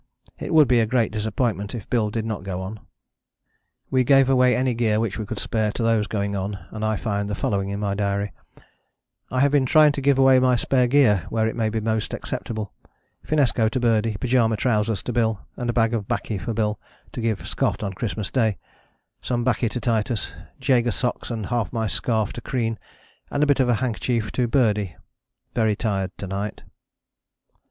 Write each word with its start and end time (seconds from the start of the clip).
It 0.39 0.51
would 0.51 0.67
be 0.67 0.79
a 0.79 0.87
great 0.87 1.11
disappointment 1.11 1.75
if 1.75 1.87
Bill 1.87 2.09
did 2.09 2.25
not 2.25 2.41
go 2.41 2.59
on." 2.59 2.79
We 3.91 4.03
gave 4.03 4.29
away 4.29 4.55
any 4.55 4.73
gear 4.73 4.99
which 4.99 5.19
we 5.19 5.27
could 5.27 5.37
spare 5.37 5.71
to 5.73 5.83
those 5.83 6.07
going 6.07 6.35
on, 6.35 6.57
and 6.71 6.83
I 6.83 6.95
find 6.95 7.29
the 7.29 7.35
following 7.35 7.69
in 7.69 7.79
my 7.79 7.93
diary: 7.93 8.33
"I 9.29 9.41
have 9.41 9.51
been 9.51 9.67
trying 9.67 9.91
to 9.91 10.01
give 10.01 10.17
away 10.17 10.39
my 10.39 10.55
spare 10.55 10.87
gear 10.87 11.27
where 11.29 11.47
it 11.47 11.55
may 11.55 11.69
be 11.69 11.79
most 11.79 12.15
acceptable: 12.15 12.73
finnesko 13.23 13.69
to 13.69 13.79
Birdie, 13.79 14.17
pyjama 14.17 14.57
trousers 14.57 15.03
to 15.03 15.13
Bill, 15.13 15.41
and 15.55 15.69
a 15.69 15.73
bag 15.73 15.93
of 15.93 16.07
baccy 16.07 16.39
for 16.39 16.51
Bill 16.51 16.79
to 17.11 17.21
give 17.21 17.47
Scott 17.47 17.83
on 17.83 17.93
Christmas 17.93 18.31
Day, 18.31 18.57
some 19.21 19.43
baccy 19.43 19.69
to 19.69 19.79
Titus, 19.79 20.31
jaeger 20.59 20.89
socks 20.89 21.29
and 21.29 21.45
half 21.45 21.71
my 21.71 21.85
scarf 21.85 22.33
to 22.33 22.41
Crean, 22.41 22.79
and 23.29 23.43
a 23.43 23.45
bit 23.45 23.59
of 23.59 23.69
handkerchief 23.69 24.31
to 24.31 24.47
Birdie. 24.47 24.95
Very 25.53 25.75
tired 25.75 26.09
to 26.17 26.25
night." 26.25 26.63